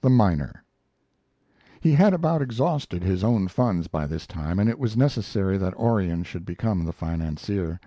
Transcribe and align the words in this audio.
THE 0.00 0.08
MINER 0.08 0.64
He 1.78 1.92
had 1.92 2.14
about 2.14 2.40
exhausted 2.40 3.02
his 3.04 3.22
own 3.22 3.48
funds 3.48 3.86
by 3.86 4.06
this 4.06 4.26
time, 4.26 4.58
and 4.58 4.70
it 4.70 4.78
was 4.78 4.96
necessary 4.96 5.58
that 5.58 5.74
Orion 5.74 6.22
should 6.22 6.46
become 6.46 6.86
the 6.86 6.92
financier. 6.94 7.78